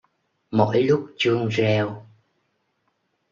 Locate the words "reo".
1.47-2.05